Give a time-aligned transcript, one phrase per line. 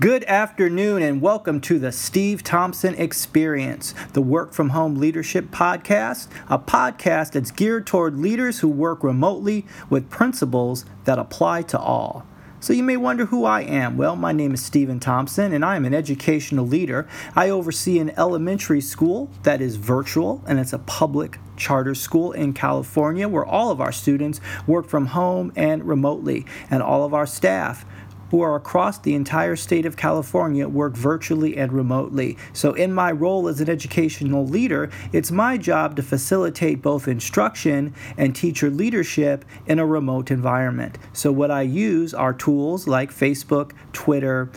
[0.00, 6.28] Good afternoon, and welcome to the Steve Thompson Experience, the Work From Home Leadership Podcast,
[6.48, 12.24] a podcast that's geared toward leaders who work remotely with principles that apply to all.
[12.60, 13.96] So, you may wonder who I am.
[13.96, 17.08] Well, my name is Stephen Thompson, and I am an educational leader.
[17.34, 22.52] I oversee an elementary school that is virtual, and it's a public charter school in
[22.52, 27.26] California where all of our students work from home and remotely, and all of our
[27.26, 27.84] staff
[28.30, 32.36] who are across the entire state of California work virtually and remotely.
[32.52, 37.94] So, in my role as an educational leader, it's my job to facilitate both instruction
[38.16, 40.98] and teacher leadership in a remote environment.
[41.12, 44.50] So, what I use are tools like Facebook, Twitter,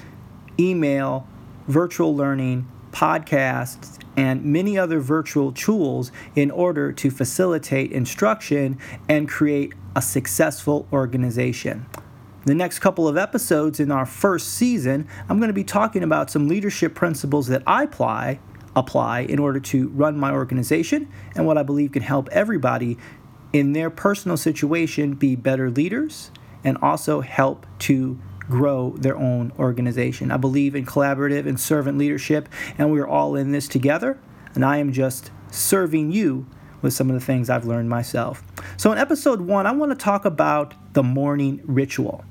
[0.59, 1.27] email,
[1.67, 8.77] virtual learning, podcasts, and many other virtual tools in order to facilitate instruction
[9.07, 11.85] and create a successful organization.
[12.43, 16.31] The next couple of episodes in our first season, I'm going to be talking about
[16.31, 18.39] some leadership principles that I apply
[18.75, 22.97] apply in order to run my organization and what I believe can help everybody
[23.53, 26.31] in their personal situation be better leaders
[26.63, 28.17] and also help to
[28.49, 30.31] grow their own organization.
[30.31, 34.19] I believe in collaborative and servant leadership and we're all in this together
[34.55, 36.47] and I am just serving you
[36.81, 38.41] with some of the things I've learned myself.
[38.77, 42.23] So in episode 1, I want to talk about the morning ritual.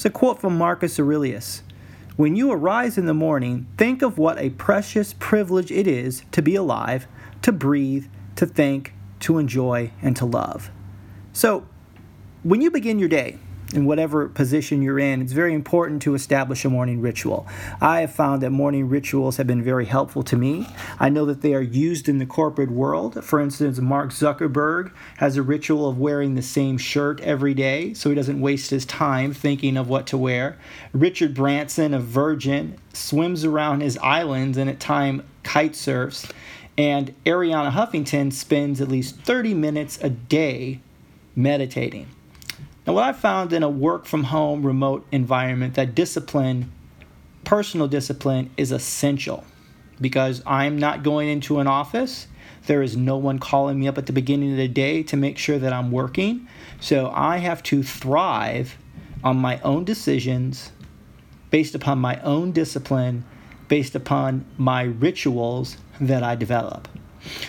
[0.00, 1.62] It's a quote from Marcus Aurelius.
[2.16, 6.40] When you arise in the morning, think of what a precious privilege it is to
[6.40, 7.06] be alive,
[7.42, 8.06] to breathe,
[8.36, 10.70] to think, to enjoy, and to love.
[11.34, 11.66] So,
[12.42, 13.40] when you begin your day,
[13.74, 17.46] in whatever position you're in, it's very important to establish a morning ritual.
[17.80, 20.66] I have found that morning rituals have been very helpful to me.
[20.98, 23.22] I know that they are used in the corporate world.
[23.24, 28.08] For instance, Mark Zuckerberg has a ritual of wearing the same shirt every day so
[28.08, 30.58] he doesn't waste his time thinking of what to wear.
[30.92, 36.26] Richard Branson of Virgin swims around his islands and at time kite surfs.
[36.76, 40.80] And Arianna Huffington spends at least 30 minutes a day
[41.36, 42.08] meditating.
[42.86, 46.72] Now, what I've found in a work from home remote environment, that discipline,
[47.44, 49.44] personal discipline, is essential
[50.00, 52.26] because I'm not going into an office.
[52.66, 55.36] There is no one calling me up at the beginning of the day to make
[55.38, 56.48] sure that I'm working.
[56.80, 58.76] So I have to thrive
[59.22, 60.72] on my own decisions
[61.50, 63.24] based upon my own discipline,
[63.68, 66.88] based upon my rituals that I develop.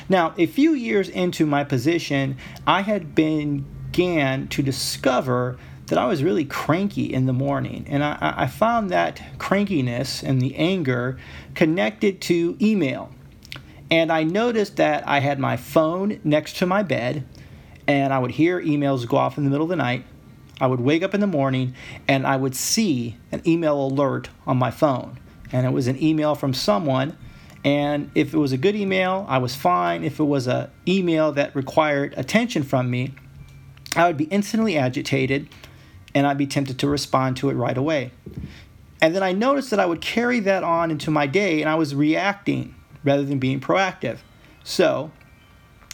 [0.10, 2.38] Now, a few years into my position,
[2.68, 5.58] I had been began to discover
[5.88, 7.86] that I was really cranky in the morning.
[7.90, 11.20] And I, I found that crankiness and the anger
[11.56, 13.12] connected to email.
[13.90, 17.28] And I noticed that I had my phone next to my bed,
[17.86, 20.06] and I would hear emails go off in the middle of the night.
[20.62, 21.74] I would wake up in the morning
[22.08, 25.20] and I would see an email alert on my phone.
[25.52, 27.18] And it was an email from someone.
[27.66, 30.04] And if it was a good email, I was fine.
[30.04, 33.16] If it was an email that required attention from me,
[33.96, 35.50] I would be instantly agitated
[36.14, 38.12] and I'd be tempted to respond to it right away.
[39.02, 41.76] And then I noticed that I would carry that on into my day and I
[41.76, 44.20] was reacting rather than being proactive.
[44.64, 45.12] So,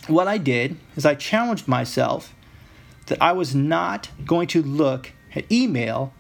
[0.08, 2.34] what I did is I challenged myself
[3.08, 6.14] that I was not going to look at email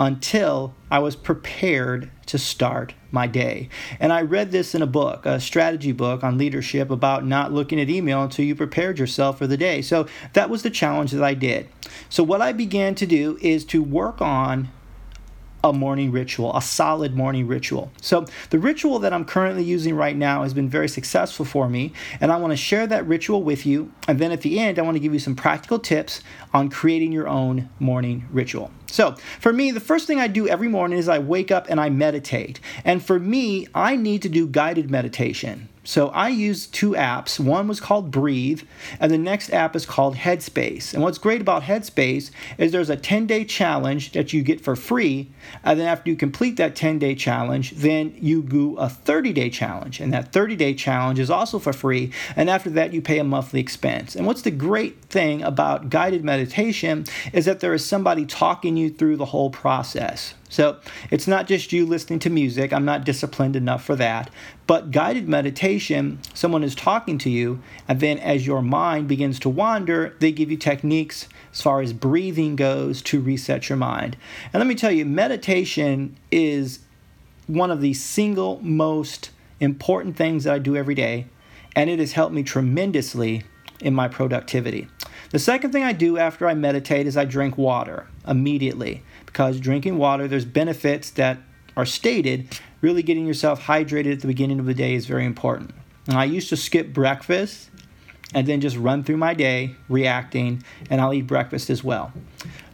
[0.00, 3.70] until I was prepared to start my day.
[3.98, 7.80] And I read this in a book, a strategy book on leadership about not looking
[7.80, 9.80] at email until you prepared yourself for the day.
[9.80, 11.68] So that was the challenge that I did.
[12.10, 14.68] So what I began to do is to work on
[15.64, 17.90] a morning ritual, a solid morning ritual.
[18.02, 21.94] So, the ritual that I'm currently using right now has been very successful for me,
[22.20, 23.90] and I want to share that ritual with you.
[24.06, 26.20] And then at the end, I want to give you some practical tips
[26.52, 28.70] on creating your own morning ritual.
[28.86, 31.80] So, for me, the first thing I do every morning is I wake up and
[31.80, 32.60] I meditate.
[32.84, 35.70] And for me, I need to do guided meditation.
[35.84, 37.38] So I used two apps.
[37.38, 38.62] One was called Breathe,
[38.98, 40.94] and the next app is called Headspace.
[40.94, 44.76] And what's great about Headspace is there's a 10 day challenge that you get for
[44.76, 45.30] free.
[45.62, 49.50] And then after you complete that 10 day challenge, then you do a 30 day
[49.50, 50.00] challenge.
[50.00, 52.12] And that 30 day challenge is also for free.
[52.34, 54.16] And after that, you pay a monthly expense.
[54.16, 57.04] And what's the great thing about guided meditation
[57.34, 60.34] is that there is somebody talking you through the whole process.
[60.48, 60.78] So
[61.10, 62.72] it's not just you listening to music.
[62.72, 64.30] I'm not disciplined enough for that.
[64.66, 69.48] But guided meditation, someone is talking to you, and then as your mind begins to
[69.48, 74.16] wander, they give you techniques as far as breathing goes to reset your mind.
[74.52, 76.80] And let me tell you, meditation is
[77.46, 79.30] one of the single most
[79.60, 81.26] important things that I do every day,
[81.74, 83.42] and it has helped me tremendously
[83.80, 84.88] in my productivity.
[85.30, 89.02] The second thing I do after I meditate is I drink water immediately
[89.34, 91.38] because drinking water, there's benefits that
[91.76, 92.46] are stated,
[92.80, 95.72] really getting yourself hydrated at the beginning of the day is very important.
[96.06, 97.68] And I used to skip breakfast
[98.32, 102.12] and then just run through my day reacting, and I'll eat breakfast as well.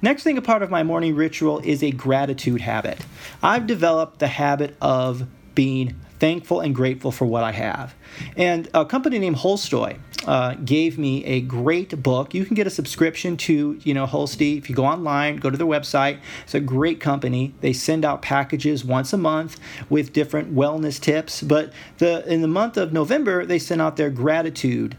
[0.03, 2.99] Next thing, a part of my morning ritual is a gratitude habit.
[3.43, 7.95] I've developed the habit of being thankful and grateful for what I have.
[8.37, 12.35] And a company named Holstee uh, gave me a great book.
[12.35, 14.59] You can get a subscription to, you know, Holstee.
[14.59, 16.21] If you go online, go to their website.
[16.45, 17.55] It's a great company.
[17.61, 19.59] They send out packages once a month
[19.89, 21.43] with different wellness tips.
[21.43, 24.97] But the in the month of November, they sent out their gratitude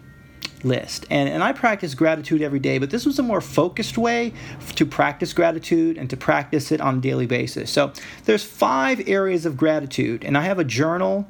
[0.63, 1.06] list.
[1.10, 4.34] And, and I practice gratitude every day, but this was a more focused way
[4.75, 7.72] to practice gratitude and to practice it on a daily basis.
[7.72, 7.94] So
[8.25, 11.28] there's five areas of gratitude, and I have a journal.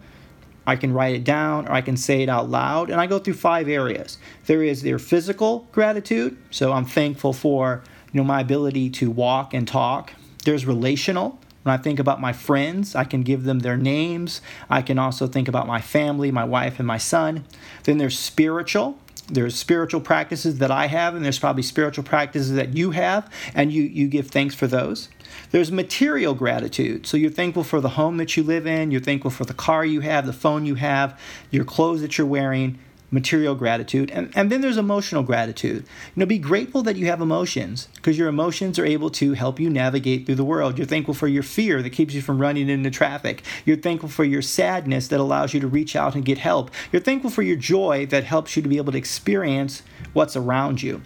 [0.66, 3.20] I can write it down or I can say it out loud, and I go
[3.20, 4.18] through five areas.
[4.46, 7.84] There is their physical gratitude, so I'm thankful for
[8.14, 10.14] you know my ability to walk and talk.
[10.44, 14.42] There's relational, when I think about my friends, I can give them their names.
[14.70, 17.46] I can also think about my family, my wife, and my son.
[17.84, 22.76] Then there's spiritual there's spiritual practices that I have, and there's probably spiritual practices that
[22.76, 25.10] you have, and you, you give thanks for those.
[25.52, 27.08] There's material gratitude.
[27.08, 29.86] So you're thankful for the home that you live in, you're thankful for the car
[29.86, 31.20] you have, the phone you have,
[31.50, 32.80] your clothes that you're wearing,
[33.12, 35.84] material gratitude, and, and then there's emotional gratitude.
[36.16, 39.60] You know, be grateful that you have emotions because your emotions are able to help
[39.60, 40.78] you navigate through the world.
[40.78, 43.44] You're thankful for your fear that keeps you from running into traffic.
[43.66, 46.72] You're thankful for your sadness that allows you to reach out and get help.
[46.92, 50.82] You're thankful for your joy that helps you to be able to experience what's around
[50.82, 51.02] you.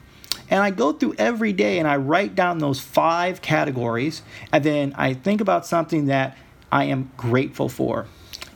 [0.47, 4.21] And I go through every day and I write down those five categories,
[4.51, 6.37] and then I think about something that
[6.71, 8.05] I am grateful for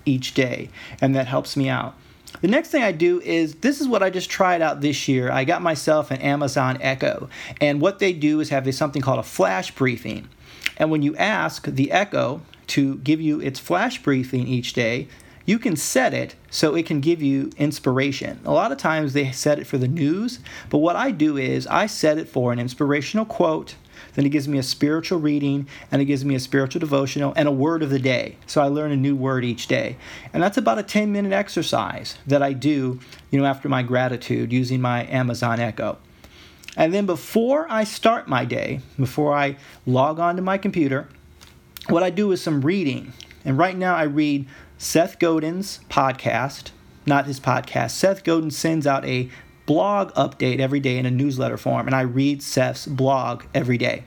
[0.06, 0.70] each day,
[1.02, 1.96] and that helps me out.
[2.42, 5.32] The next thing I do is this is what I just tried out this year.
[5.32, 7.30] I got myself an Amazon Echo,
[7.60, 10.30] and what they do is have something called a flash briefing.
[10.78, 15.08] And when you ask the Echo to give you its flash briefing each day,
[15.46, 18.40] you can set it so it can give you inspiration.
[18.46, 20.40] A lot of times they set it for the news,
[20.70, 23.76] but what I do is I set it for an inspirational quote
[24.16, 27.48] then it gives me a spiritual reading, and it gives me a spiritual devotional and
[27.48, 28.38] a word of the day.
[28.46, 29.98] So I learn a new word each day.
[30.34, 33.00] And that's about a 10 minute exercise that I do,
[33.32, 35.98] you know, after my gratitude using my Amazon Echo.
[36.78, 41.10] And then before I start my day, before I log on to my computer,
[41.88, 43.14] what I do is some reading.
[43.44, 44.48] And right now I read
[44.78, 46.72] Seth Godin's podcast,
[47.06, 47.92] not his podcast.
[47.92, 49.30] Seth Godin sends out a
[49.70, 54.04] blog update every day in a newsletter form, and I read Seth's blog every day.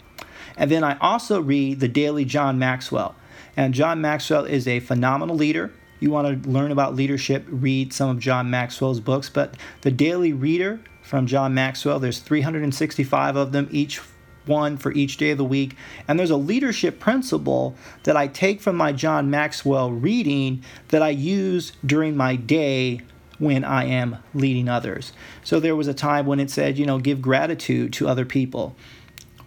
[0.57, 3.15] And then I also read the daily John Maxwell.
[3.57, 5.73] And John Maxwell is a phenomenal leader.
[6.01, 9.31] You want to learn about leadership, read some of John Maxwell's books.
[9.31, 14.01] But the daily reader from John Maxwell, there's 365 of them, each
[14.47, 15.77] one for each day of the week.
[16.09, 21.11] And there's a leadership principle that I take from my John Maxwell reading that I
[21.11, 23.03] use during my day
[23.43, 25.13] when I am leading others.
[25.43, 28.77] So there was a time when it said, you know, give gratitude to other people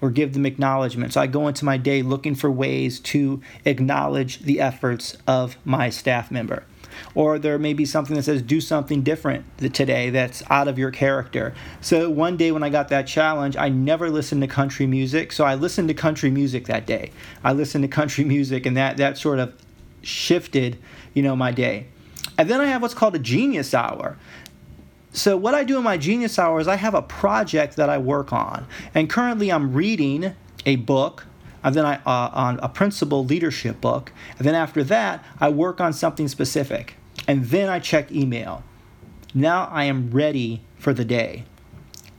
[0.01, 1.13] or give them acknowledgement.
[1.13, 5.89] So I go into my day looking for ways to acknowledge the efforts of my
[5.89, 6.65] staff member.
[7.13, 10.91] Or there may be something that says, do something different today that's out of your
[10.91, 11.53] character.
[11.79, 15.31] So one day when I got that challenge, I never listened to country music.
[15.31, 17.11] So I listened to country music that day.
[17.45, 19.53] I listened to country music, and that, that sort of
[20.01, 20.77] shifted,
[21.13, 21.87] you know, my day.
[22.37, 24.17] And then I have what's called a genius hour.
[25.13, 27.97] So, what I do in my genius hour is I have a project that I
[27.97, 28.67] work on.
[28.93, 31.25] And currently, I'm reading a book,
[31.63, 34.11] and then I uh, on a principal leadership book.
[34.37, 36.95] And then after that, I work on something specific.
[37.27, 38.63] And then I check email.
[39.33, 41.45] Now I am ready for the day.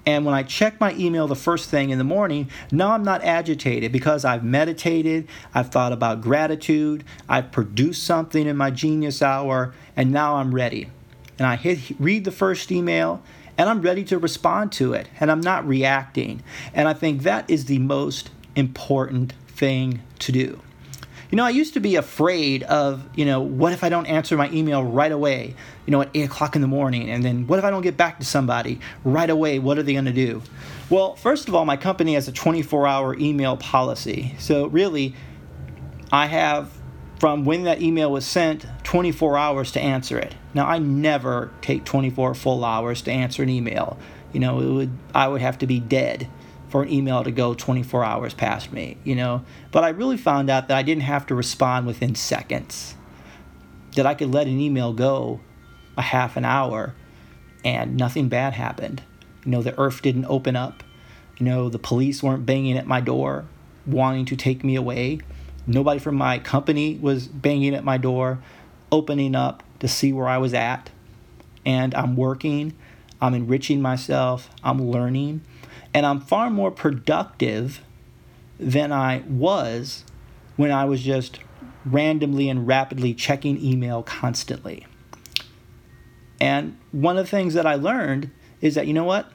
[0.06, 3.24] And when I check my email the first thing in the morning, now I'm not
[3.24, 9.74] agitated because I've meditated, I've thought about gratitude, I've produced something in my genius hour,
[9.96, 10.90] and now I'm ready.
[11.38, 13.20] And I hit read the first email
[13.58, 16.42] and I'm ready to respond to it and I'm not reacting.
[16.72, 20.60] And I think that is the most important thing to do.
[21.30, 24.36] You know, I used to be afraid of, you know, what if I don't answer
[24.36, 25.54] my email right away,
[25.84, 27.10] you know, at 8 o'clock in the morning?
[27.10, 29.58] And then what if I don't get back to somebody right away?
[29.58, 30.42] What are they going to do?
[30.88, 34.34] Well, first of all, my company has a 24 hour email policy.
[34.38, 35.14] So really,
[36.12, 36.70] I have
[37.18, 40.34] from when that email was sent 24 hours to answer it.
[40.54, 43.98] Now, I never take 24 full hours to answer an email.
[44.32, 46.28] You know, it would I would have to be dead
[46.68, 49.44] for an email to go 24 hours past me, you know.
[49.70, 52.94] But I really found out that I didn't have to respond within seconds.
[53.94, 55.40] That I could let an email go
[55.96, 56.94] a half an hour
[57.64, 59.02] and nothing bad happened.
[59.44, 60.82] You know, the earth didn't open up.
[61.38, 63.46] You know, the police weren't banging at my door
[63.86, 65.20] wanting to take me away.
[65.66, 68.38] Nobody from my company was banging at my door,
[68.90, 70.90] opening up to see where I was at.
[71.64, 72.74] And I'm working,
[73.20, 75.42] I'm enriching myself, I'm learning,
[75.96, 77.80] and I'm far more productive
[78.60, 80.04] than I was
[80.56, 81.40] when I was just
[81.86, 84.86] randomly and rapidly checking email constantly.
[86.38, 89.32] And one of the things that I learned is that, you know what?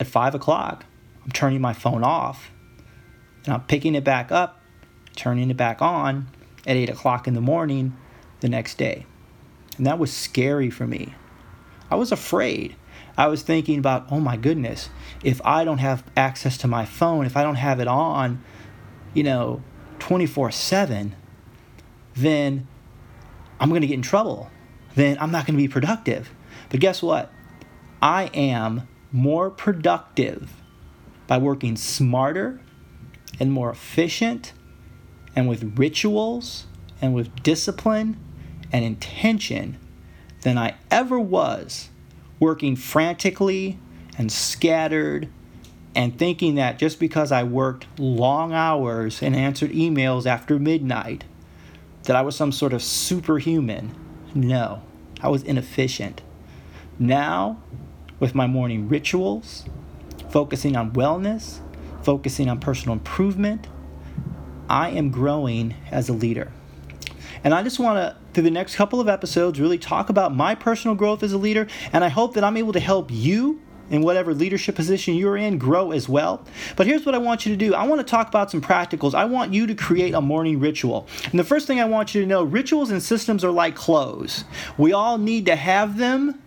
[0.00, 0.86] At five o'clock,
[1.24, 2.50] I'm turning my phone off
[3.44, 4.60] and I'm picking it back up,
[5.14, 6.26] turning it back on
[6.66, 7.96] at eight o'clock in the morning
[8.40, 9.06] the next day.
[9.76, 11.14] And that was scary for me.
[11.92, 12.74] I was afraid.
[13.16, 14.88] I was thinking about, oh my goodness,
[15.22, 18.42] if I don't have access to my phone, if I don't have it on,
[19.14, 19.62] you know,
[19.98, 21.14] 24 7,
[22.14, 22.66] then
[23.60, 24.50] I'm going to get in trouble.
[24.94, 26.30] Then I'm not going to be productive.
[26.70, 27.30] But guess what?
[28.00, 30.50] I am more productive
[31.26, 32.60] by working smarter
[33.38, 34.52] and more efficient
[35.36, 36.66] and with rituals
[37.00, 38.18] and with discipline
[38.72, 39.78] and intention
[40.42, 41.90] than I ever was
[42.42, 43.78] working frantically
[44.18, 45.28] and scattered
[45.94, 51.22] and thinking that just because I worked long hours and answered emails after midnight
[52.02, 53.94] that I was some sort of superhuman.
[54.34, 54.82] No,
[55.20, 56.20] I was inefficient.
[56.98, 57.62] Now,
[58.18, 59.64] with my morning rituals,
[60.28, 61.60] focusing on wellness,
[62.02, 63.68] focusing on personal improvement,
[64.68, 66.50] I am growing as a leader.
[67.44, 70.54] And I just want to, through the next couple of episodes, really talk about my
[70.54, 71.66] personal growth as a leader.
[71.92, 73.60] And I hope that I'm able to help you
[73.90, 76.44] in whatever leadership position you're in grow as well.
[76.76, 79.14] But here's what I want you to do I want to talk about some practicals.
[79.14, 81.06] I want you to create a morning ritual.
[81.30, 84.44] And the first thing I want you to know rituals and systems are like clothes.
[84.78, 86.42] We all need to have them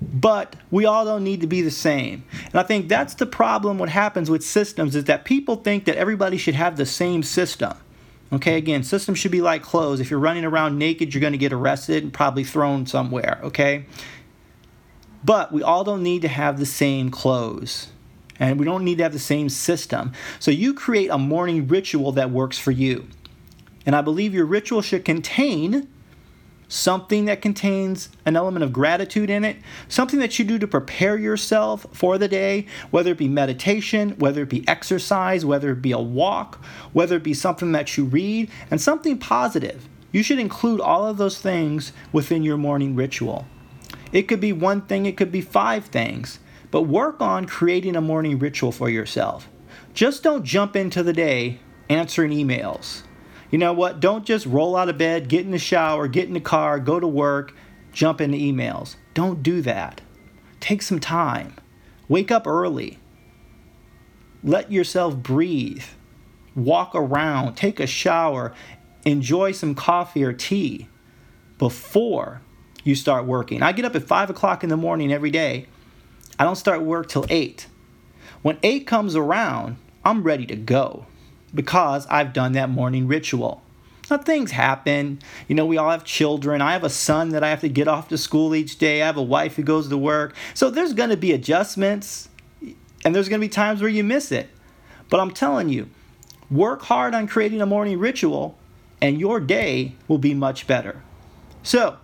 [0.00, 2.24] but we all don't need to be the same.
[2.46, 5.96] And I think that's the problem what happens with systems is that people think that
[5.96, 7.76] everybody should have the same system.
[8.32, 9.98] Okay, again, systems should be like clothes.
[10.00, 13.86] If you're running around naked, you're going to get arrested and probably thrown somewhere, okay?
[15.24, 17.88] But we all don't need to have the same clothes.
[18.38, 20.12] And we don't need to have the same system.
[20.38, 23.06] So you create a morning ritual that works for you.
[23.84, 25.88] And I believe your ritual should contain
[26.70, 29.56] something that contains an element of gratitude in it,
[29.88, 34.42] something that you do to prepare yourself for the day, whether it be meditation, whether
[34.42, 38.48] it be exercise, whether it be a walk, whether it be something that you read,
[38.70, 39.88] and something positive.
[40.12, 43.46] You should include all of those things within your morning ritual.
[44.12, 46.38] It could be one thing, it could be five things,
[46.70, 49.48] but work on creating a morning ritual for yourself.
[49.92, 51.58] Just don't jump into the day
[51.88, 53.02] answering emails
[53.50, 54.00] you know what?
[54.00, 57.00] Don't just roll out of bed, get in the shower, get in the car, go
[57.00, 57.54] to work,
[57.92, 58.96] jump into emails.
[59.14, 60.00] Don't do that.
[60.60, 61.54] Take some time.
[62.08, 62.98] Wake up early.
[64.44, 65.84] Let yourself breathe.
[66.54, 68.52] Walk around, take a shower,
[69.04, 70.88] enjoy some coffee or tea
[71.58, 72.40] before
[72.82, 73.62] you start working.
[73.62, 75.66] I get up at 5 o'clock in the morning every day.
[76.38, 77.66] I don't start work till 8.
[78.42, 81.06] When 8 comes around, I'm ready to go
[81.54, 83.62] because I've done that morning ritual.
[84.10, 85.20] Now, things happen.
[85.46, 86.60] You know, we all have children.
[86.60, 89.02] I have a son that I have to get off to school each day.
[89.02, 90.34] I have a wife who goes to work.
[90.52, 92.28] So there's going to be adjustments
[93.04, 94.50] and there's going to be times where you miss it.
[95.08, 95.88] But I'm telling you,
[96.50, 98.58] work hard on creating a morning ritual
[99.00, 101.02] and your day will be much better.
[101.62, 101.96] So,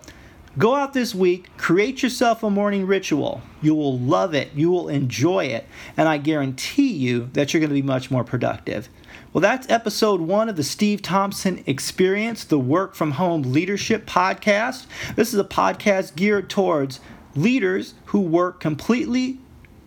[0.59, 3.43] Go out this week, create yourself a morning ritual.
[3.61, 5.67] You will love it, you will enjoy it,
[5.99, 8.89] and I guarantee you that you're going to be much more productive.
[9.37, 14.87] Well, that's episode one of the Steve Thompson Experience, the Work from Home Leadership Podcast.
[15.15, 17.01] This is a podcast geared towards
[17.35, 19.39] leaders who work completely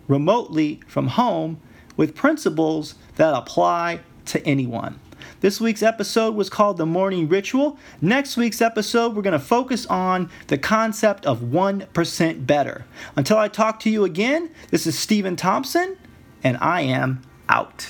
[0.06, 1.60] remotely from home
[1.96, 5.00] with principles that apply to anyone.
[5.40, 7.76] This week's episode was called The Morning Ritual.
[8.00, 12.84] Next week's episode, we're going to focus on the concept of 1% better.
[13.16, 15.96] Until I talk to you again, this is Stephen Thompson,
[16.44, 17.88] and I am out.